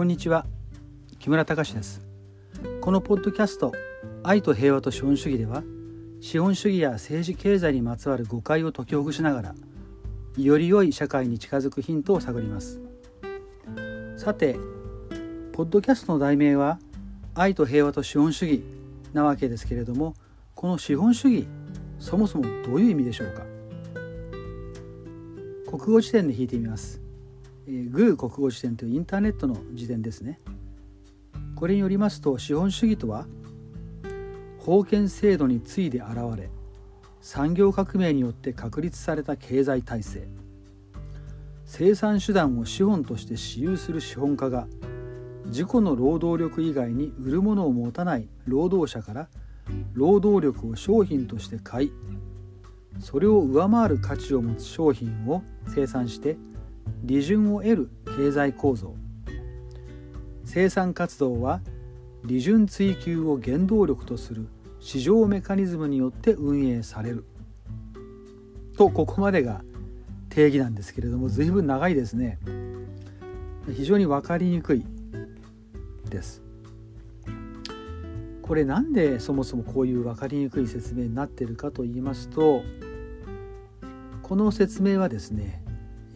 [0.00, 0.46] こんにちは。
[1.18, 2.00] 木村隆です。
[2.80, 3.70] このポッドキャスト
[4.22, 5.62] 愛と平和と資本主義では
[6.22, 9.54] 資本主義や政治経済にまつわる誤解を解きほぐしながら
[10.38, 12.80] より良い社会に近づくヒントを探ります。
[14.16, 14.56] さて
[15.52, 16.78] ポッドキャストの題名は
[17.34, 18.64] 愛と平和と資本主義
[19.12, 20.14] なわけですけれども
[20.54, 21.46] この資本主義
[21.98, 23.44] そもそもどういう意味でしょうか？
[25.78, 26.99] 国語辞典で引いてみます、
[27.66, 30.40] えー、グー国語辞典というインターネットの辞典ですね。
[31.56, 33.26] これによりますと資本主義とは
[34.64, 36.50] 封建制度に次いで現れ
[37.20, 40.28] 産業革命によって確立された経済体制。
[41.72, 44.66] 生産手段を資本として私有する資本家が
[45.46, 49.28] 自己の労働力以外に売るものを持たない労働者から
[49.92, 51.92] 労働力を商品として買い
[52.98, 56.36] それを上回る価値を持つ商品を生産して
[57.02, 58.94] 利潤を得る経済構造。
[60.44, 61.60] 生産活動は
[62.24, 64.48] 利潤追求を原動力とする
[64.80, 67.24] 市場メカニズムによって運営される。
[68.76, 69.62] とここまでが
[70.30, 72.38] 定義なんですけれども随分長いですね。
[73.74, 74.84] 非常に分かりにくい
[76.08, 76.42] です。
[78.42, 82.64] これなんでそもそもこういう分かりにくい説明になっているかと言いますと
[84.22, 85.62] この説明はですね、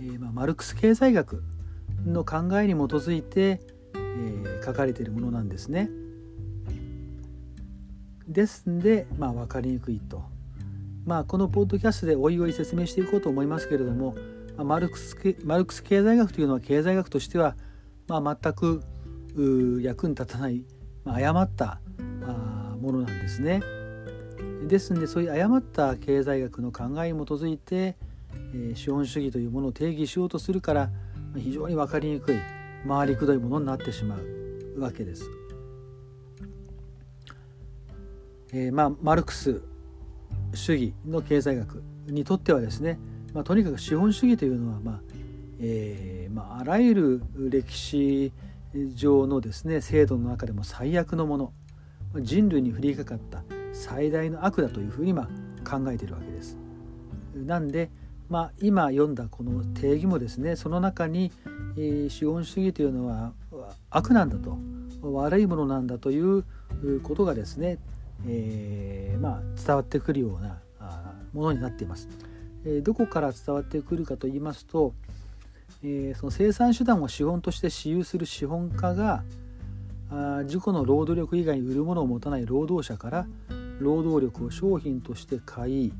[0.04, 1.42] えー、まあ、マルクス経済学
[2.06, 3.60] の考えに基づいて、
[3.94, 5.88] えー、書かれているものなんですね。
[8.28, 10.22] ですんで、まあ、分かりにくいと。
[11.06, 14.14] まあ、このポッドキャストでおいおい説明していこうと思いますけれども、
[14.56, 17.56] まあ、マルクスマルクス経済学というのは経済学としては、
[18.06, 18.82] まあ、全く
[19.82, 20.64] 役に立たない、
[21.04, 21.80] まあ、誤った
[22.22, 23.62] あものなんですね。
[24.66, 27.96] ですんでそういう誤った経済学の考えに基づいて、
[28.74, 30.90] 資本主義というものを定義しようとするから
[31.36, 32.38] 非常に分かりにくい
[32.86, 35.30] 回りくどいものになってしまうわけです。
[38.52, 39.62] えー、まあマルクス
[40.54, 42.98] 主義の経済学にとってはですね、
[43.32, 45.00] まあ、とにかく資本主義というのは、まあ
[45.60, 48.32] えーまあ、あらゆる歴史
[48.94, 51.52] 上のですね制度の中でも最悪のもの
[52.20, 53.42] 人類に降りかかった
[53.72, 55.28] 最大の悪だというふうにま
[55.68, 56.56] 考えているわけです。
[57.34, 57.90] なんで、
[58.28, 61.30] まあ、今読んだこの定義もですねその中に、
[62.08, 63.32] 資本主義というのは
[63.90, 64.56] 悪なんだと
[65.02, 66.44] 悪いものなんだという
[67.02, 67.78] ことがですね、
[68.26, 70.60] えー、まあ、伝わってくるような
[71.32, 72.08] ものになっています。
[72.64, 74.94] え、どこから伝わってくるかと言いますと、
[75.82, 79.22] えその生産手段を資本として私有する資本家が
[80.10, 83.26] あ自己の労働力以外に売るものを持たない労働者から
[83.80, 85.92] 労働力を商品として買い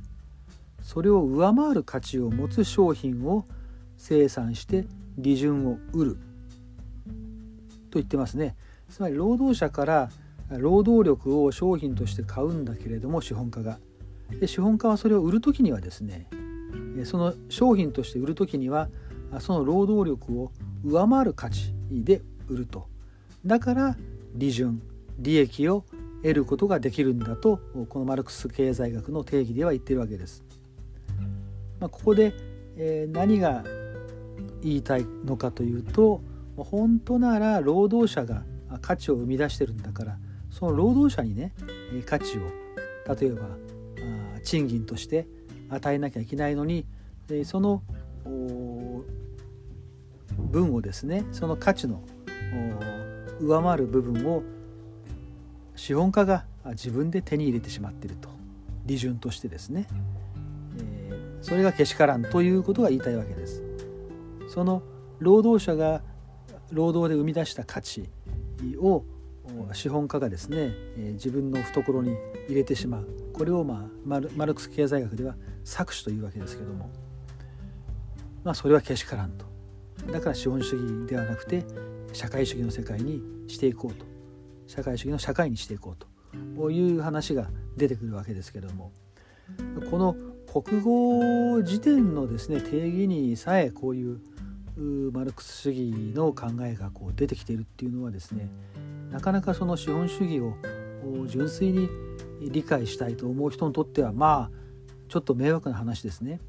[0.84, 3.46] それを上回る価値を持つ商品を
[3.96, 4.86] 生産して
[5.16, 6.18] 利潤を売る。
[7.90, 8.54] と言ってますね。
[8.90, 10.10] つまり労働者から
[10.50, 13.78] 労働力を商品として買うんだけれども資本家が。
[14.38, 16.28] で資本家はそれを売る時にはですね
[17.04, 18.88] その商品として売る時には
[19.38, 20.52] その労働力を
[20.84, 22.86] 上回る価値で売ると。
[23.46, 23.96] だから
[24.34, 24.82] 利潤
[25.18, 25.84] 利益を
[26.22, 30.44] 得ることができるんだとこのマルクス経済学の定義では言ってるわけです。
[31.84, 32.32] まあ、ここで、
[32.78, 33.62] え、何が
[34.62, 36.22] 言いたいのかというと
[36.56, 38.42] 本当なら労働者が
[38.80, 40.18] 価値を生み出してるんだから
[40.50, 41.52] その労働者にね
[42.06, 42.40] 価値を
[43.14, 43.42] 例えば
[44.42, 45.26] 賃金として
[45.68, 46.86] 与えなきゃいけないのに
[47.44, 47.82] その
[50.38, 52.02] 分をですねその価値の
[53.40, 54.42] 上回る部分を
[55.76, 58.34] 資本家が自分で手に入れてしまっていると。
[58.86, 59.86] 利潤としてですね、
[61.44, 63.62] それがけしからんということが言いたいわけです。
[64.48, 64.82] その
[65.18, 66.00] 労働者が
[66.72, 68.08] 労働で生み出した価値
[68.78, 69.04] を
[69.74, 70.72] 資本家がですね、
[71.12, 72.16] 自分の懐に
[72.48, 73.08] 入れてしまう。
[73.34, 76.88] これを、まあ、マルマルクス経済学では搾取というわけですけども。
[78.42, 79.44] まあそれはけしからんと。
[80.10, 81.62] だから資本主義ではなくて
[82.14, 84.06] 社会主義の世界にしていこうと。
[84.66, 86.70] 社会主義の社会にしていこうと。
[86.70, 88.92] いう話が出てくるわけですけども。
[89.90, 90.16] この
[90.62, 94.20] 国語辞典のですね定義にさえこういう
[95.12, 98.48] マルクス主義の考えがこう出てきているっていうのはですね
[99.10, 100.54] なかなかその資本主義を
[101.26, 101.88] 純粋に
[102.40, 104.56] 理解したいと思う人にとってはまあ
[105.08, 106.40] ちょっと迷惑な話ですね。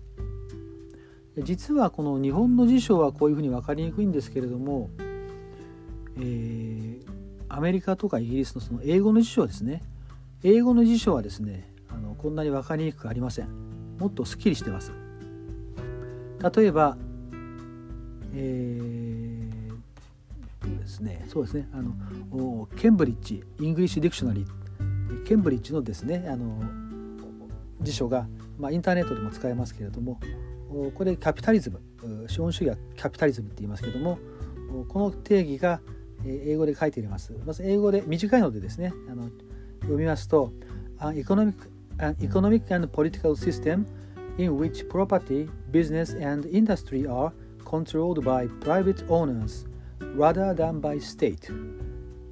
[1.39, 4.89] 実はこの日本の辞書はこういうふうに分かりにくいんですけれども
[6.17, 7.03] えー、
[7.49, 9.83] アメリカとかイギリスのその英語の辞書はですね
[10.43, 13.64] 英語の辞書はですねあのこんなに分かりにくくありません
[13.99, 14.91] もっとすっきりしてます。
[16.55, 16.97] 例えば
[18.33, 21.25] えー、ですね。
[21.27, 21.69] そうですね。
[21.73, 25.23] あの Cambridge English Dictionary。
[25.23, 26.61] ケンブリッジのですねあの
[27.81, 28.27] 辞書が、
[28.59, 30.19] まあ、インターネットでも使えますけれども
[30.95, 31.79] これ capitalism。
[32.27, 34.19] 資本主義は capitalism って言いますけれども
[34.87, 35.81] この定義が
[36.25, 37.33] 英語で書いてあります。
[37.45, 39.29] まず英語で短いのでですねあの
[39.81, 40.51] 読みますと
[40.99, 41.53] An economic,
[41.99, 43.85] an economic and political system
[44.37, 47.31] in which property, business and industry are
[47.63, 49.65] controlled by private owners
[50.15, 51.49] rather than by state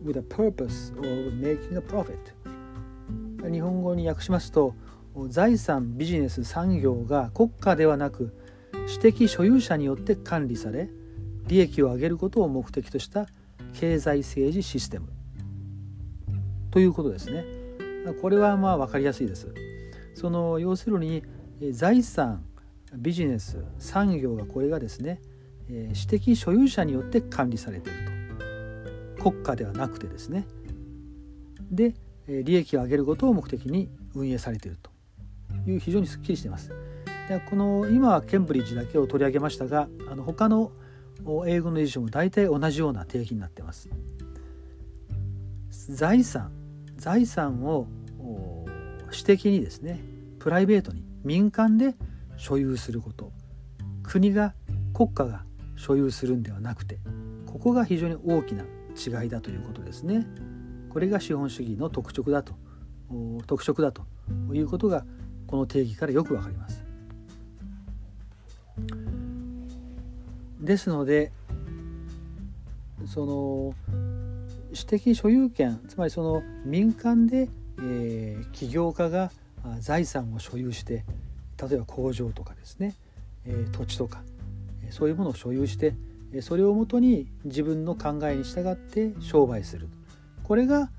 [0.04, 2.34] with a purpose of making a profit
[3.52, 4.74] 日本語に訳しますと
[5.28, 8.34] 財産ビジネス産業が国家ではなく
[8.88, 10.90] 私的所有者によって管理され
[11.48, 13.28] 利益を上げることを目的とした
[13.74, 15.10] 経済政治システム
[16.72, 17.63] ということですね
[18.22, 19.54] これはまあ分かりやすいです。
[20.16, 21.24] その要するに
[21.72, 22.44] 財産
[22.96, 25.22] ビジネス産業がこれがですね
[25.94, 28.00] 私的所有者によって管理されている
[29.18, 29.32] と。
[29.32, 30.46] 国家ではなくてですね。
[31.72, 31.96] で
[32.28, 34.92] 利益を上げることを目的に運営されていると。
[35.66, 36.70] いう非常にすっきりしています。
[37.30, 40.72] でこの今はケンブリッジだけを取り上げましたがあの他の
[41.48, 43.90] 英語の辞書も大体同じような定義になっています。
[45.70, 46.52] 財産
[47.04, 47.86] 財産を
[49.12, 50.00] 私的にですね
[50.40, 51.96] プライベートに民間で
[52.38, 53.34] 所有すること
[54.04, 54.54] 国が
[54.94, 55.44] 国家が
[55.76, 57.00] 所有するんではなくて
[57.46, 58.64] ここが非常に大きな
[58.96, 60.26] 違いだということですね。
[60.92, 62.54] これが資本主義の特色だと
[63.48, 64.04] 特色だと
[64.54, 65.06] いうことが
[65.46, 66.86] この定義からよくわかります。
[70.62, 71.34] ですので
[73.06, 73.74] その
[74.74, 77.48] 私的所有権つまりその民間で、
[77.80, 79.32] えー、起業家が
[79.80, 81.06] 財産を所有して
[81.62, 82.96] 例えば工場とかですね、
[83.46, 84.24] えー、土地とか
[84.90, 85.94] そういうものを所有して
[86.42, 89.88] それをもとに自分の考えに従って商売する
[90.44, 90.90] これが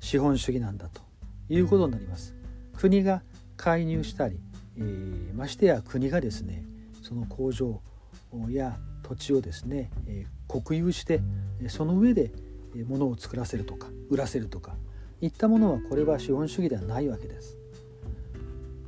[0.00, 1.02] 資本主義なんだと
[1.48, 2.34] いうことになります。
[2.76, 3.22] 国が
[3.56, 4.38] 介入したり、
[4.76, 6.62] えー、ましてや国がですね
[7.02, 7.80] その工場
[8.48, 11.20] や土地をですね、えー、国有して
[11.66, 12.30] その上で
[12.84, 14.74] 物を作らせるとか売らせるとか
[15.20, 17.58] いったものはこれは資本主義ではないわけです。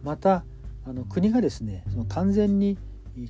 [0.03, 0.45] また
[0.87, 2.79] あの国がですねその完全に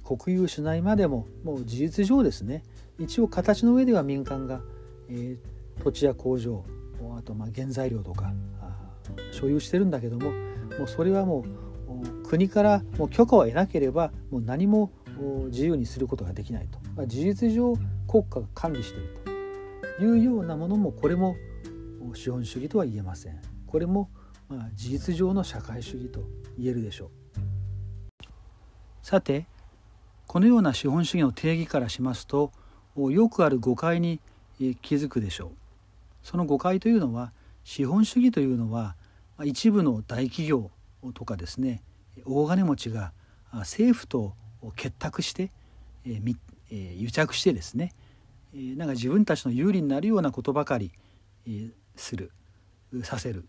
[0.04, 2.62] 国有しないまでももう事実上ですね
[2.98, 4.60] 一応形の上では民間が、
[5.08, 6.64] えー、土地や工場
[7.18, 8.32] あとまあ原材料とか
[9.32, 10.30] 所有してるんだけども
[10.78, 14.92] もうそれはもう国からもう許可を得なければもう何も
[15.46, 17.74] 自由にすることができないと、まあ、事実上
[18.06, 19.29] 国家が管理していると
[20.00, 21.36] いうようなものもこれも
[22.14, 23.40] 資本主義とは言えません。
[23.66, 24.10] これも
[24.48, 26.24] まあ事実上の社会主義と
[26.58, 27.10] 言えるでしょう。
[29.02, 29.46] さて
[30.26, 32.52] このような資本主義の定義からしますと
[32.96, 34.20] よくある誤解に
[34.58, 35.50] 気づくでしょう。
[36.22, 37.32] その誤解というのは
[37.64, 38.96] 資本主義というのは
[39.44, 40.70] 一部の大企業
[41.14, 41.82] とかですね
[42.24, 43.12] 大金持ちが
[43.52, 44.34] 政府と
[44.76, 45.50] 結託して、
[46.04, 46.20] え
[46.70, 47.92] 癒着してですね、
[48.52, 50.92] なんか自分たちの有利になるようなことばかり、
[51.96, 52.32] する
[53.02, 53.46] させる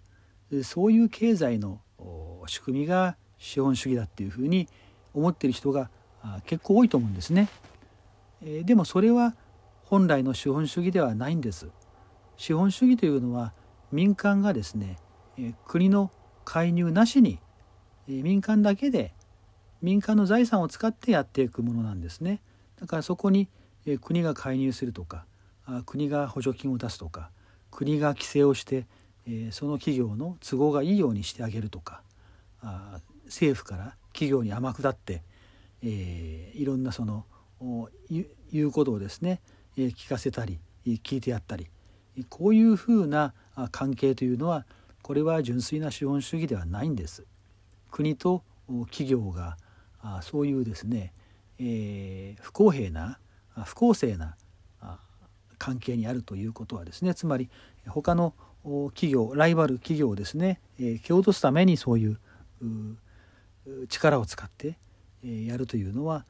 [0.63, 1.81] そういう経済の
[2.48, 4.68] 仕組みが資本主義だっていうふうに
[5.13, 5.90] 思っている人が
[6.45, 7.49] 結構多いと思うんですね。
[8.44, 9.35] えでもそれは
[9.83, 11.69] 本来の資本主義ではないんです。
[12.37, 13.54] 資本主義というのは
[13.92, 14.97] 民間がですね
[15.66, 16.11] 国の
[16.45, 17.40] 介入なしに
[18.07, 19.14] 民間だけで
[19.81, 22.42] 民間の財産を使ってやっていくものなんですね。
[22.80, 23.47] だからそこに
[24.02, 25.26] 国が介入するとか
[25.85, 27.30] 国が補助金を出すとか
[27.69, 28.85] 国が規制をして
[29.52, 32.02] その企業の都合がいいようにしてあげるとか
[33.26, 35.23] 政府から企業に天下って、
[35.81, 37.26] いろんなその
[38.52, 39.42] 言うことをですね
[39.78, 41.68] 聞かせたり聞いてやったり
[42.30, 43.33] こういうふうな
[43.71, 44.66] 関係というのは
[45.02, 47.26] これは純粋な資本主義ではないんです。
[47.90, 48.44] 国と
[48.90, 49.57] 企業が
[50.21, 51.14] そういうですね、
[51.59, 53.19] え、不公平な
[53.56, 54.36] 不公正な
[55.58, 57.50] 関係にあるということはですねつまり
[57.88, 58.34] 他の
[58.94, 62.20] 企業ライバル企業をですね、蹴落とすためにそういう
[63.90, 64.78] 力を使って、
[65.24, 66.26] やるというのは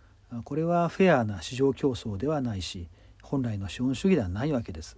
[0.46, 2.88] これはフェアな市場競争ではないし
[3.22, 4.98] 本来の資本主義ではないわけです。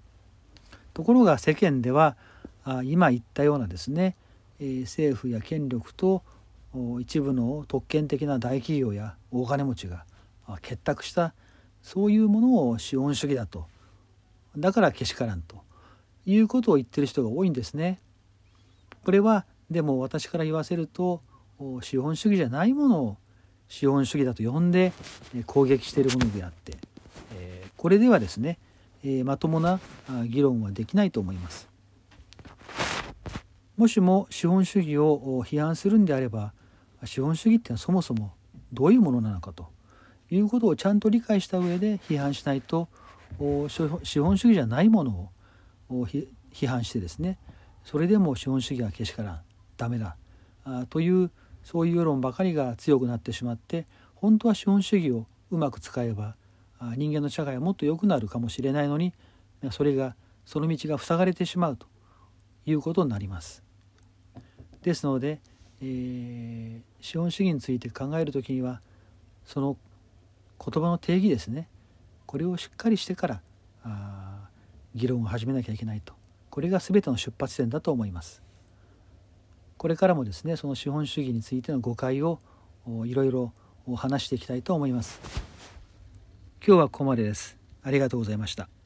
[0.94, 2.16] ところが世間では
[2.84, 4.16] 今言ったようなですね
[4.60, 6.24] 政府や権力と
[7.00, 10.06] 一部の特権的な大企業や大金持ちが
[10.62, 11.34] 結託した
[11.84, 13.68] そういうものを資本主義だと
[14.58, 15.62] だからけしからんと
[16.26, 18.00] いうことを言ってる人が多いんですね。
[19.04, 21.22] これはでも私から言わせると
[21.82, 23.18] 資本主義じゃないものを
[23.68, 24.94] 資本主義だと呼んで
[25.46, 26.78] 攻撃しているものであって
[27.76, 28.60] これではですね
[29.04, 29.80] えまともな
[30.28, 31.68] 議論はできないと思います。
[33.76, 36.54] もしも資本主義を批判するんであれば
[37.04, 38.34] 資本主義ってのはそもそも
[38.72, 39.73] どういうものなのかと
[40.36, 42.88] いうことをちゃんと理解した上で批判しないと
[43.68, 45.30] 資本主義じゃないもの
[45.90, 47.38] を批判してですね
[47.84, 49.42] それでも資本主義はけしからん
[49.78, 50.18] ダメだ
[50.90, 51.32] という
[51.64, 53.86] そういう世論ばかりが強くなってしまって
[54.16, 56.36] 本当は資本主義をうまく使えば
[56.98, 59.14] 人間の社会はもっと良くなるかもしれないのに
[59.72, 61.88] それがその道が塞がれてしまうと
[62.66, 63.64] いうことになります。
[64.82, 65.40] ですので、
[65.82, 68.82] えー、資本主義について考える時には
[69.46, 69.78] その
[70.66, 71.68] 言葉の定義ですね
[72.26, 73.42] これをしっかりしてから
[73.84, 74.48] あ
[74.96, 76.14] 議論を始めなきゃいけないと
[76.50, 78.44] これが全ての出発点だと思います。
[79.78, 82.40] これからもですねその資本主義についての誤解を
[83.06, 83.52] いろいろ
[83.96, 85.20] 話していきたいと思います。
[86.66, 87.58] 今日はここまでです。
[87.82, 88.83] ありがとうございました。